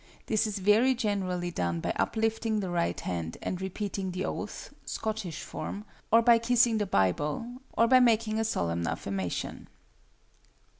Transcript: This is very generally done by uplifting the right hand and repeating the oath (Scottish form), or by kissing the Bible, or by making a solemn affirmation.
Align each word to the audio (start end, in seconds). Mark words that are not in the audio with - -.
This 0.25 0.47
is 0.47 0.57
very 0.57 0.95
generally 0.95 1.51
done 1.51 1.79
by 1.79 1.93
uplifting 1.95 2.59
the 2.59 2.71
right 2.71 2.99
hand 2.99 3.37
and 3.43 3.61
repeating 3.61 4.09
the 4.09 4.25
oath 4.25 4.73
(Scottish 4.83 5.43
form), 5.43 5.85
or 6.11 6.23
by 6.23 6.39
kissing 6.39 6.79
the 6.79 6.87
Bible, 6.87 7.45
or 7.77 7.85
by 7.87 7.99
making 7.99 8.39
a 8.39 8.43
solemn 8.43 8.87
affirmation. 8.87 9.67